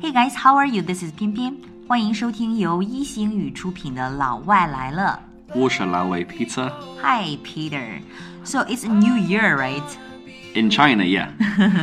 [0.00, 0.82] Hey guys, how are you?
[0.82, 1.54] This is 翩翩，
[1.86, 5.20] 欢迎收听由一席英语出品的《老外来了》。
[5.56, 6.68] 我是老外 Peter。
[7.00, 8.00] Hi Peter.
[8.42, 9.84] So it's a new year, right?
[10.56, 11.28] In China, yeah.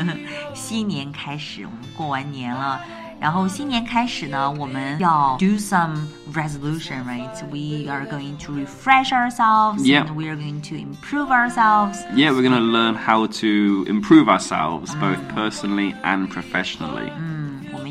[0.53, 2.81] 新年开始，我们过完年了。
[3.21, 5.95] 然后新年开始呢，我们要 do some
[6.33, 7.29] resolution, right?
[7.49, 9.85] We are going to refresh ourselves.
[9.85, 10.05] Yeah.
[10.05, 12.03] And we are going to improve ourselves.
[12.13, 15.33] Yeah, we're going to learn how to improve ourselves both mm.
[15.33, 17.09] personally and professionally.
[17.17, 17.40] 嗯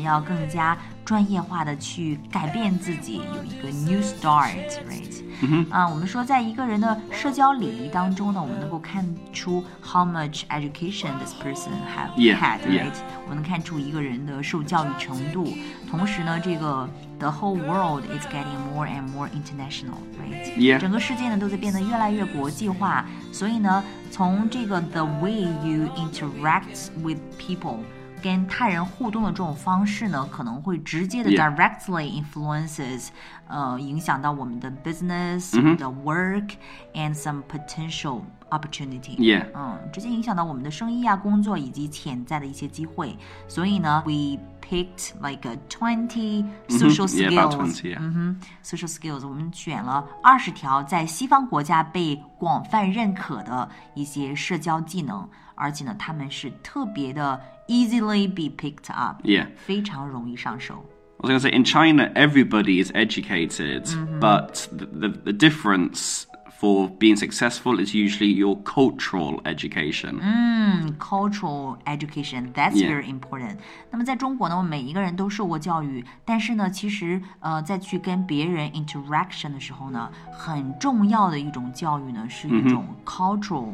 [0.00, 5.22] 要更加专业化的去改变自己，有一个 new start，right？
[5.42, 12.90] 嗯啊，我们说，在一个人的社交礼仪当中呢，我们能够看出 how much education this person have Yeah, had，right？、 yeah.
[13.24, 15.46] 我们能看出一个人的受教育程度。
[15.90, 16.88] 同时呢，这个
[17.18, 20.78] the whole world is getting more and more international，right？、 Yeah.
[20.78, 27.80] 整个世界呢都在变得越来越国际化，所以呢，从这个 the way you interact with people。
[28.22, 31.54] 跟他人互动的这种方式呢，可能会直接的 Yeah.
[31.54, 33.08] directly influences，
[33.46, 35.62] 呃，影响到我们的 business、我 Mm-hmm.
[35.62, 36.50] 们的 work
[36.94, 39.16] and some potential opportunity。
[39.18, 39.46] Yeah.
[39.54, 43.16] 嗯，直接影响到我们的生意啊、工作以及潜在的一些机会。
[43.46, 47.20] 所以呢，we picked like a twenty social Mm-hmm.
[47.20, 47.38] Yeah, skills。
[47.38, 47.98] about 20, yeah.
[48.00, 59.46] 嗯哼，social skills，我们选了二十条在西方国家被广泛认可的一些社交技能，而且呢，他们是特别的 easily be picked up， Yeah.
[59.56, 60.84] 非常容易上手。
[61.18, 63.84] I was going to say, in China, everybody is educated,
[64.20, 66.26] but the, the, the difference
[66.60, 70.18] for being successful is usually your cultural education.
[70.20, 72.90] 嗯，cultural education that's Yeah.
[72.90, 73.56] very important。
[73.90, 83.72] 那么在中国呢，我们每一个人都受过教育，但是呢，其实呃，在去跟别人 interaction 的时候呢，很重要的一种教育呢，是一种 cultural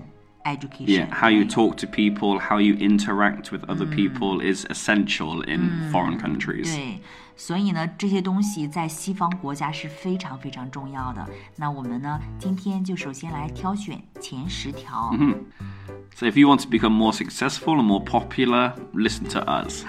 [0.51, 0.87] education。
[0.87, 3.95] Yeah, how you talk to people, how you interact with other mm.
[3.95, 5.91] people is essential in mm.
[5.91, 6.73] foreign countries.
[6.75, 6.99] 对，
[7.37, 11.25] 所以呢，这些东西在西方国家是非常非常重要的。
[11.55, 15.15] 那我们呢，今天就首先来挑选前十条。
[16.15, 19.85] So if you want to become more successful and more popular, listen to us.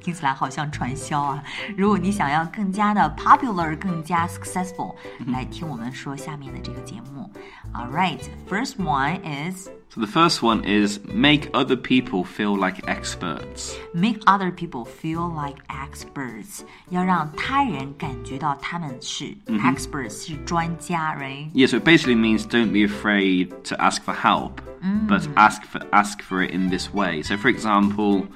[0.00, 1.44] 听起来好像传销啊！
[1.76, 4.94] 如果你想要更加的 popular，更加 successful，
[5.26, 7.30] 来听我们说下面的这个节目。
[7.74, 13.75] All right, first one is So the first one is make other people feel like experts.
[13.93, 21.49] make other people feel like experts，要让他人感觉到他们是 experts，是专家，right？
[21.53, 24.61] Yeah, so it basically means don't be afraid to ask for help,
[25.07, 27.23] but ask for ask for it in this way.
[27.23, 28.27] So, for example,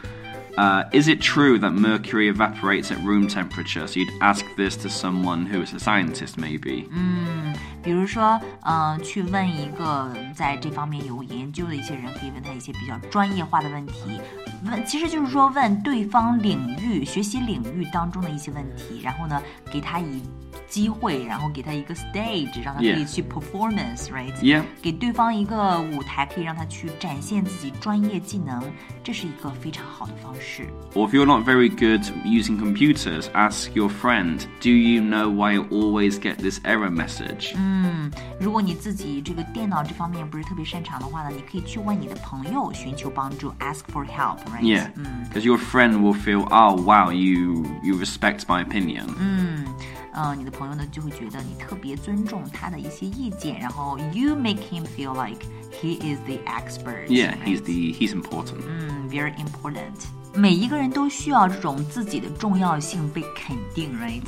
[0.58, 3.88] uh, is it true that mercury evaporates at room temperature?
[3.88, 6.90] So you'd ask this to someone who is a scientist, maybe.
[7.86, 14.20] 比如说，呃，去问一个在这方面有研究的一些人，可以问他一些比较专业化的问题。
[14.66, 19.42] 问，其实就是说问对方领域、学习领域当中的一些问题，然后呢，
[19.72, 20.22] 给他以
[20.68, 23.12] 机会，然后给他一个 stage，让他可以 Yeah.
[23.12, 24.64] 去 performance，right？、 Yeah.
[24.82, 28.64] 给对方一个舞台，可以让他去展现自己专业技能，
[29.04, 30.68] 这是一个非常好的方式。
[30.94, 35.56] Or if you're not very good using computers, ask your friend, do you know why
[35.56, 37.56] I always get this error message?
[38.40, 44.62] 如果你自己这个电脑这方面不是特别擅长的话呢，你可以去问你的朋友寻求帮助，ask for help，right？
[44.62, 44.92] Yeah,
[45.30, 49.06] because your friend will feel, oh wow, you you respect my opinion.
[50.14, 55.40] 呃，你的朋友呢就会觉得你特别尊重他的一些意见，然后 you make him feel like
[55.72, 57.08] he is the expert。
[57.08, 58.62] Yeah, he's the he's important.
[58.68, 60.08] 嗯，very important。
[60.36, 64.22] 每一个人都需要这种自己的重要性被肯定，right？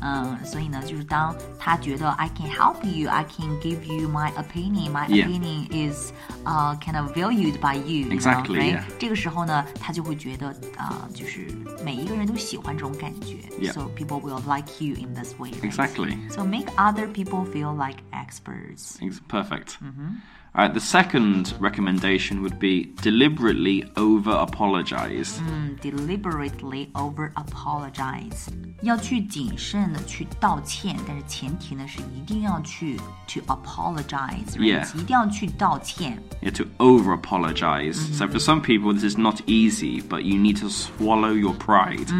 [0.00, 5.26] 嗯，所以呢，就是当他觉得 I can help you, I can give you my opinion, my Yeah.
[5.26, 6.12] opinion is
[6.46, 8.78] uh kind of valued by you, you know, Exactly, right?
[8.78, 8.82] yeah.
[8.98, 10.48] 这个时候呢，他就会觉得
[10.78, 11.48] 啊、就是
[11.84, 13.72] 每一个人都喜欢这种感觉 Yeah.
[13.72, 15.50] so people will like you in this way.
[15.50, 15.70] right?
[15.70, 16.16] Exactly.
[16.30, 18.96] So make other people feel like experts.
[19.02, 19.76] Ex- Perfect.
[20.54, 25.38] All right, the second recommendation would be deliberately over apologize.
[25.46, 28.48] 嗯，deliberately over apologize，
[28.82, 32.96] 要去谨慎的去道歉，但是前提呢是一定要去
[33.28, 34.92] to apologize，、 Yeah.
[34.98, 36.20] 一定要去道歉。
[36.42, 37.94] Yeah, to over apologize.
[38.16, 42.12] So for some people, this is not easy, but you need to swallow your pride.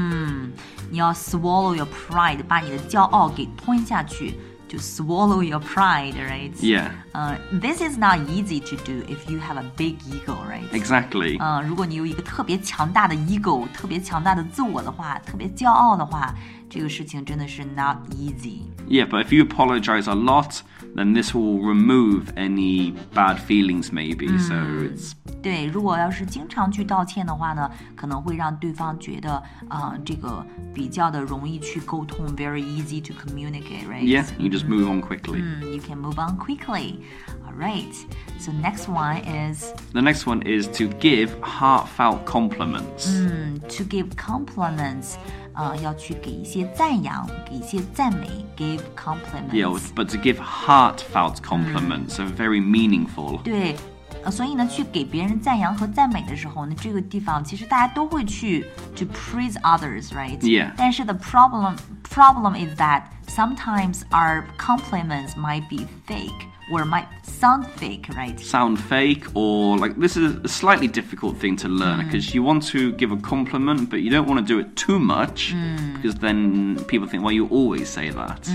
[0.89, 4.39] 你要 swallow your pride，把你的骄傲给吞下去。
[4.71, 6.55] To swallow your pride, right?
[6.61, 9.97] Yeah, 呃、t h i s is not easy to do if you have a big
[10.09, 10.69] ego, right?
[10.71, 11.39] exactly.
[11.41, 16.33] 嗯，如果你有一个特别强大的 ego，特别强大的自我的话，特别骄傲的话，
[16.69, 18.61] 这个事情真的是 not easy。
[18.89, 20.61] Yeah, but if you apologize a lot,
[20.95, 24.39] then this will remove any bad feelings, maybe.
[24.39, 25.15] So it's
[25.45, 30.45] 对，如果要是经常去道歉的话呢，可能会让对方觉得啊、这个
[30.75, 34.03] 比较的容易去沟通，very easy to communicate, right?
[34.05, 35.41] yeah, you just move on quickly.
[35.41, 37.01] Mm, you can move on quickly.
[37.47, 37.93] All right.
[38.39, 43.07] So next one is The next one is to give heartfelt compliments.
[43.09, 45.15] mm, to give compliments.
[45.53, 49.51] 啊、要去给一些赞扬，给一些赞美，give compliments。
[49.53, 53.43] Yeah, but to give heartfelt compliments are very meaningful.
[53.43, 53.77] 对，
[54.25, 60.39] 呃，所以呢，去给别人赞扬和赞美的时候呢，这个地方其实大家都会去 to praise others，right？
[60.41, 60.73] Yeah.
[60.77, 61.77] 但是 the problem
[62.09, 68.39] problem is that sometimes our compliments might be fake or might sound fake，right？
[68.39, 72.63] Sound fake, or like this is a slightly difficult thing to learn because you want
[72.71, 75.55] to give a compliment, but you don't want to do it too much
[75.95, 78.49] because then people think, well, you always say that.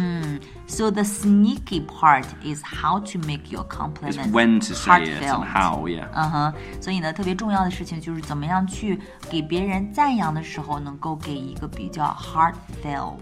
[0.68, 5.22] So the sneaky part is how to make your It's compliments when to say it
[5.22, 5.42] heartfelt.
[5.42, 6.08] and how, yeah.
[6.14, 9.00] 嗯哼，所以呢，特别重要的事情就是怎么样去
[9.30, 13.18] 给别人赞扬的时候，能够给一个比较 heartfelt、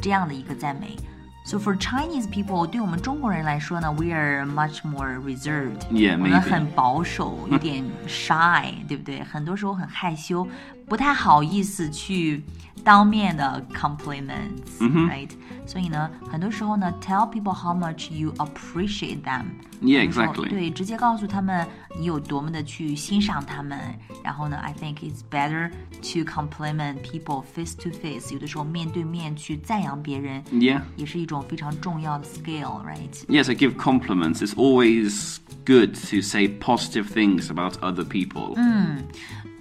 [0.00, 0.96] 这样的一个赞美。
[1.44, 5.80] So for Chinese people，对我们中国人来说呢，we are much more reserved。
[5.90, 6.40] Yeah, 我们 maybe.
[6.40, 9.24] 很保守，有点 shy，对不对？
[9.24, 10.46] 很多时候很害羞，
[10.86, 12.42] 不太好意思去
[12.82, 15.28] 当面的 compliments，right？、
[15.66, 19.44] 所以呢，很多时候呢，tell people how much you appreciate them。
[19.82, 20.48] Yeah, 比如说 exactly.
[20.48, 21.66] 对，直接告诉他们
[21.98, 23.78] 你有多么的去欣赏他们。
[24.22, 25.70] 然后呢，I think it's better
[26.02, 28.32] to compliment people face to face。
[28.32, 30.80] 有的时候面对面去赞扬别人， Yeah.
[30.96, 33.24] 也是一种非常重要的 skill，right？
[33.28, 34.40] Yeah, so give compliments.
[34.40, 38.56] It's always good to say positive things about other people.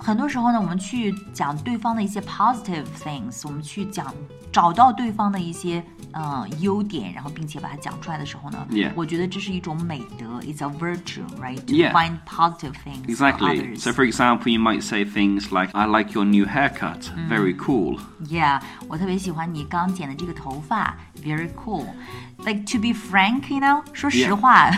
[0.03, 4.13] 很多时候呢，我们去讲对方的一些 positive things，我们去讲
[4.51, 5.83] 找到对方的一些
[6.13, 8.91] 呃优点，然后并且把它讲出来的时候呢 Yeah.
[8.95, 11.91] 我觉得这是一种美德，it's a virtue，right？To Yeah.
[11.91, 13.59] find positive things for Exactly.
[13.59, 13.79] others.
[13.81, 17.09] So, for example, you might say things like, I like your new haircut.
[17.29, 17.99] Very cool.
[18.25, 24.35] Yeah，我特别喜欢你刚剪的这个头发，very cool。Like to be frank, you know，说实 Yeah.
[24.35, 24.71] 话，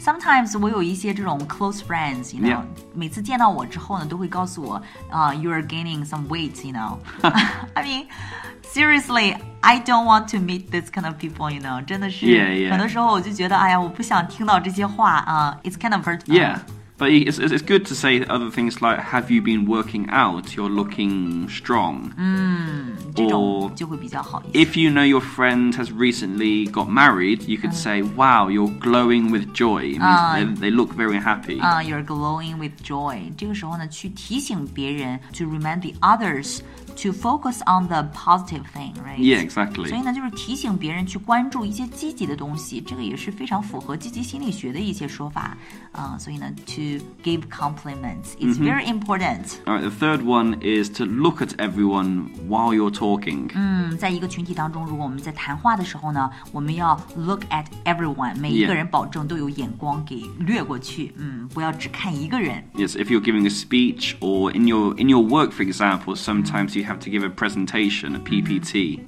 [0.00, 2.64] sometimes 我有一些这种 close friends, you know，、 Yeah.
[2.94, 8.06] 每次见到我之后呢，都会告诉 我，啊、y o u are gaining some weight, you know。I mean,
[8.62, 9.36] seriously.
[9.62, 12.70] I don't want to meet this kind of people, you know，真的是 Yeah, yeah.
[12.70, 16.26] 很多时候我就觉得，哎呀，我不想听到这些话啊、i t s kind of hurtful.
[16.26, 16.58] Yeah.
[17.00, 20.56] But it's, it's it's good to say other things like, Have you been working out?
[20.56, 22.10] You're looking strong.
[23.14, 24.64] 这种 or 就会比较好一些。
[24.64, 29.30] If you know your friend has recently got married, you could say, Wow, you're glowing
[29.30, 29.92] with joy.
[29.92, 31.60] It means they, they look very happy.
[31.60, 33.30] 啊、y o u r e glowing with joy。
[33.36, 36.60] 这个时候呢，去提醒别人，to remind the others
[36.96, 39.18] to focus on the positive thing, right?
[39.18, 40.02] Yeah, 所以 exactly.
[40.02, 45.58] 呢，就是提醒别人去关注一些积极的东西，这个也是非常符合积极心理学的一些说法。
[45.92, 46.50] 啊、所以呢
[46.90, 49.58] ，to give compliments is very important。
[49.66, 53.50] All right, the third one is to look at everyone while you're talking.
[53.54, 58.76] 嗯，在一个群体当中，如果我们在谈话的时候呢，我们要 look at everyone，每一个 Yeah.
[58.76, 62.64] 人保证都有眼光给掠过去，嗯，不要只看一个人。
[62.74, 66.76] Yes, if you're giving a speech or in your in your work, for example, sometimes
[66.76, 69.00] you have to give a presentation, a PPT.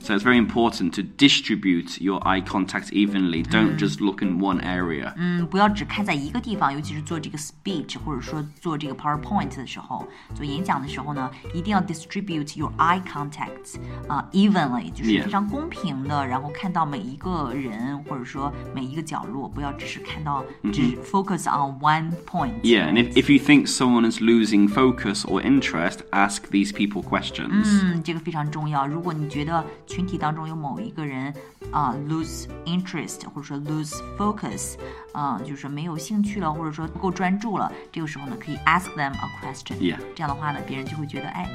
[0.00, 3.42] So it's very important to distribute your eye contact evenly.
[3.42, 5.12] Don't just look in one area.
[5.16, 13.76] 嗯，不要只看在一个地方，尤其是做 这个 speech 或者说做这个 PowerPoint 的时候，做演讲的时候呢，一定要 distribute your eye contacts
[14.08, 15.24] 啊、evenly，就是 Yeah.
[15.24, 22.60] 非常公平的，然后看到每一个人或者说每一个角落，不要只是看到只 focus on one point。
[22.62, 27.02] Yeah, and if, if you think someone is losing focus or interest, ask these people
[27.02, 27.64] questions.
[27.64, 28.86] 嗯，这个非常重要。
[28.86, 31.32] 如果你觉得群体当中有某一个人
[31.72, 34.74] 啊、lose interest 或者说 lose focus，
[35.12, 39.76] 啊、就是说没有兴趣了，或者说 不够专注了，这个时候呢，可以 ask them a question。
[39.78, 39.98] Yeah.
[40.14, 41.48] 这样的话呢，别人就会觉得，哎，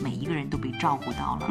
[0.00, 1.48] 每一个人都被照顾到了。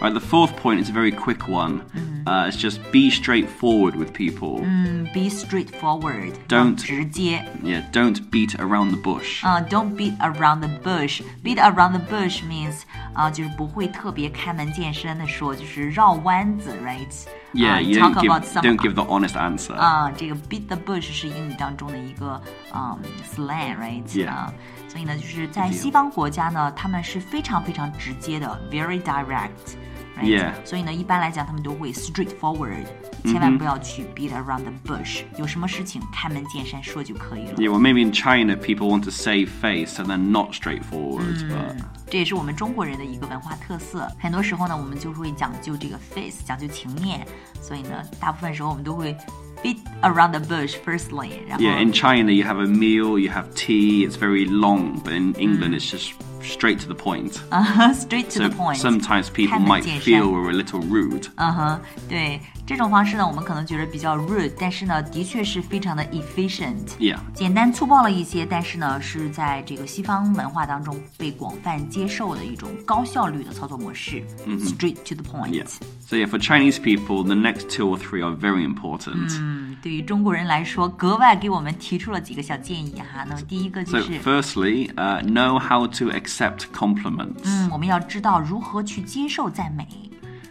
[0.00, 1.80] Right, the fourth point is a very quick one.
[2.26, 4.60] Uh, it's just be straightforward with people.
[4.62, 7.44] 嗯，be straightforward， Don't- 直接。
[7.64, 9.44] Yeah, don't beat around the bush.
[9.44, 11.20] 啊、d o n t beat around the bush.
[11.42, 12.82] Beat around the bush means
[13.12, 17.26] 啊、就是不会特别开门见山的说，就是绕弯子，right？
[17.52, 19.74] Yeah, 啊 you talk don't give, about some don't give the honest answer.
[19.74, 22.40] 啊，这个 beat the bush 是英语当中的一个
[22.72, 22.98] 嗯
[23.34, 24.06] slang，right？
[24.06, 24.28] Yeah.
[24.30, 24.52] 啊，
[24.88, 29.76] 所以呢，就是在西方国家呢，他们是非常非常直接的，very direct。
[30.16, 30.38] Right?
[30.38, 30.52] Yeah.
[30.64, 32.84] 所以呢，一般来讲，他们都会 straightforward，
[33.24, 35.22] 千万不要去 beat around the bush。
[35.38, 37.54] 有什么事情开门见山说就可以了。
[37.56, 41.48] Yeah, well, maybe in China people want to save face, so they're not straightforward.
[41.48, 41.76] But
[42.10, 44.06] 这也是我们中国人的一个文化特色。
[44.18, 47.26] 很多时候呢，我们就会讲究这个 face，讲究情面，
[47.60, 49.16] 所以呢，大部分时候我们都会
[49.62, 51.30] beat around the bush firstly。
[51.48, 55.32] 然后 Yeah, in China you have a meal, you have tea, it's very long, but in
[55.34, 56.12] England it's just
[56.46, 57.32] straight to the point.
[57.94, 58.76] straight to So the point。
[58.76, 61.26] sometimes people 开门 might 见山 feel we're a little rude.
[61.36, 66.86] 嗯哼，对这种方式呢，我们可能觉得比较 rude，但是呢，的确是非常的 efficient。
[66.98, 67.18] Yeah.
[67.34, 74.22] 简单粗暴了一些，但是呢，是在这个西方文化当中被广泛接受的一种高效率的操作模式、
[74.60, 75.50] s t r a i g h t to the point。
[75.50, 75.66] Yeah.
[76.06, 79.32] So yeah, for Chinese people, the next two or three are very important.
[79.40, 83.24] 嗯， 对于中国人来说，格外给我们提出了几个小建议哈。
[83.28, 87.42] 那么第一个就 So 是， firstly, uh, know how to accept compliments.
[87.44, 89.86] 嗯，我们要知道如何去接受赞美。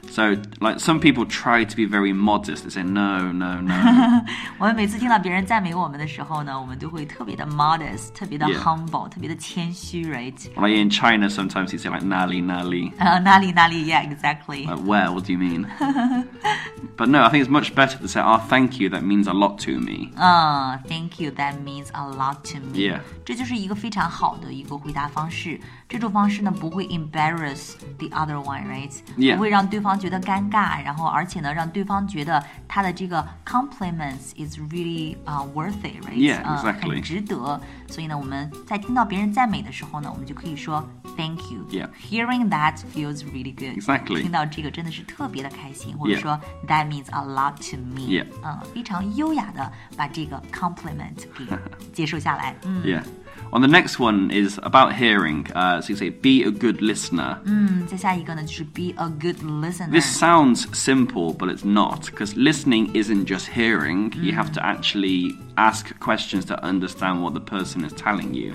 [0.09, 2.65] So like some people try to be very modest.
[2.65, 4.25] They say no, no, no.
[4.57, 8.57] 我们每次听到别人赞美我们的时候呢，我们都会特别的 modest，特别的 Yeah.
[8.57, 10.35] humble，特别的谦虚，right？
[10.57, 12.91] like in China, sometimes you say like nali, nali.
[12.97, 14.65] 呃，哪里哪里，yeah，exactly。
[14.67, 15.09] Like where?
[15.13, 15.65] What do you mean?
[16.97, 18.89] but no, I think it's much better to say, "Oh, thank you.
[18.89, 21.31] That means a lot to me." 嗯，Thank you.
[21.31, 22.73] That means a lot to me.
[22.77, 22.99] Yeah.
[23.25, 25.59] 这就是一个非常好的一个回答方式。
[25.87, 28.91] 这种方式呢，不会 embarrass the other one, right?
[29.17, 29.35] Yeah.
[29.35, 36.13] 不会让对方觉得尴尬，然后而且呢，让对方觉得他的这个 compliments is really 啊、worth it, right?
[36.15, 36.95] Yeah, 嗯 exactly.
[36.95, 37.59] 很值得。
[37.87, 41.67] 所以呢，我们在听到别人赞美的时候呢，我们就可以说 Thank you.
[41.69, 41.89] Yeah.
[42.09, 43.77] Hearing that feels really good.
[43.77, 44.21] Exactly.
[44.21, 46.21] 听到这个真的是特别的开心，或者 Yeah.
[46.21, 48.02] 说 That means a lot to me.
[48.08, 48.26] Yeah.
[48.42, 51.46] 嗯，非常优雅的把这个 compliment 给
[51.92, 52.56] 接受下来。
[52.64, 53.02] 嗯 Yeah.
[53.53, 55.45] On the next one is about hearing.
[55.53, 59.91] Uh, so you say, "Be a good listener." 嗯，再下一个呢就是 be a good listener。
[59.91, 64.13] This sounds simple, but it's not, because listening isn't just hearing.
[64.15, 68.53] You have to actually ask questions to understand what the person is telling you.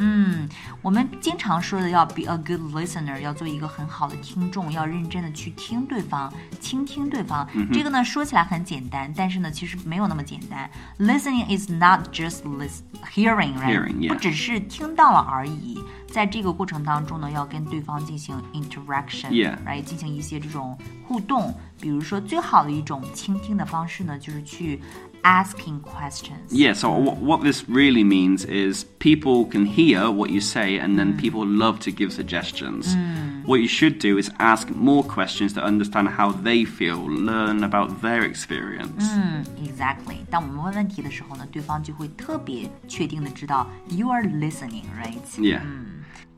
[0.80, 7.46] 我们经常说的要 be a good listener，要做一个很好的听众，要认真的去听对方，倾听对方。
[7.70, 10.70] 这个呢说起来很简单，但是呢其实没有那么简单。
[10.98, 12.80] Listening is not just listen
[13.14, 13.76] hearing, right？
[13.76, 14.08] Hearing, yeah.
[14.08, 19.57] 不只是 听到了而已，在这个过程当中呢，要跟对方进行 interaction，Yeah.
[19.65, 21.53] 来进行一些这种互动。
[21.81, 24.81] 比如说，最好的一种倾听的方式呢，就是去
[25.24, 26.52] asking questions。
[26.52, 30.96] Yeah, so what, what this really means is people can hear what you say and
[30.98, 32.96] then people love to give suggestions.
[33.44, 38.02] What you should do is ask more questions to understand how they feel, learn about
[38.02, 39.04] their experience.
[39.16, 40.18] 嗯，exactly。
[40.30, 45.20] 当我们问问题的时候呢，对方就会特别确定的知道 you are listening, right？
[45.38, 45.60] Yeah.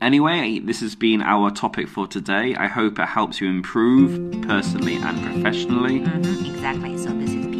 [0.01, 2.55] Anyway, this has been our topic for today.
[2.55, 6.01] I hope it helps you improve personally and professionally.
[6.05, 7.52] 嗯哼，exactly。So this is 偏偏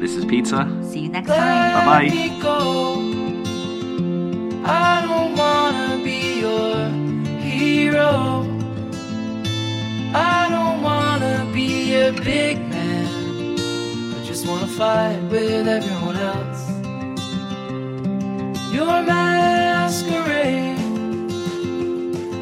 [0.00, 2.04] this is Pizza.，see you next time。Bye bye.
[2.04, 2.58] Let me go.
[4.64, 6.88] I don't wanna be your
[7.38, 8.46] hero.
[10.14, 13.58] I don't wanna be a big man.
[14.16, 16.62] I just wanna fight with everyone else.
[18.72, 20.78] Your masquerade.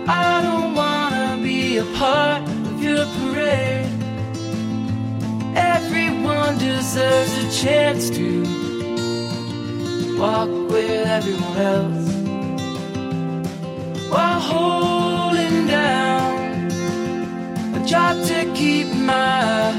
[0.06, 3.87] I don't wanna be a part of your parade.
[6.56, 8.42] Deserves a chance to
[10.18, 12.08] walk with everyone else
[14.10, 16.70] while holding down
[17.74, 19.72] a job to keep my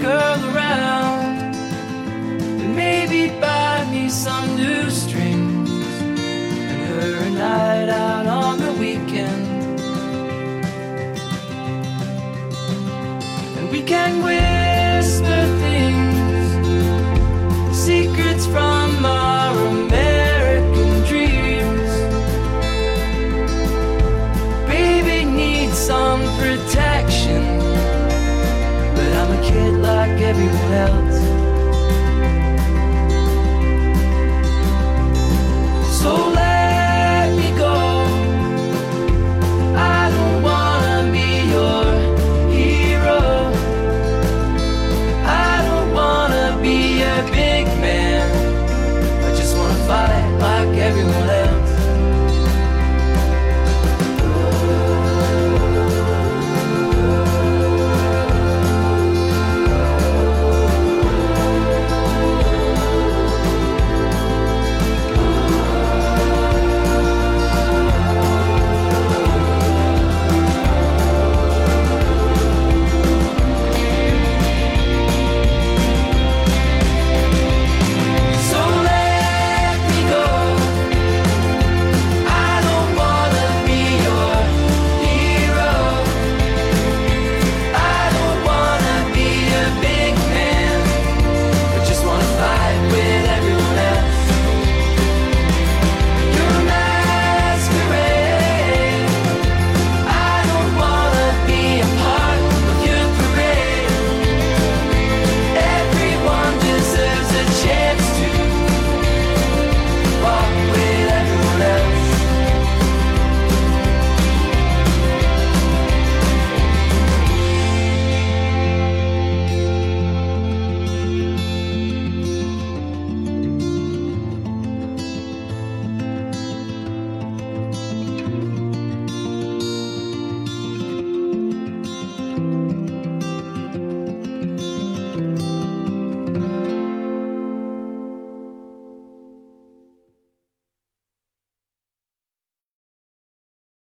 [0.00, 1.54] girl around.
[2.62, 9.46] And maybe buy me some new strings and her a night out on the weekend.
[13.58, 14.43] And we can whisper
[30.74, 31.23] protection,